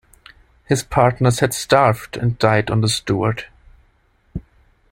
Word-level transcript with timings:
His 0.65 0.81
partners 0.81 1.41
had 1.41 1.53
starved 1.53 2.17
and 2.17 2.39
died 2.39 2.71
on 2.71 2.81
the 2.81 2.89
Stewart. 2.89 3.45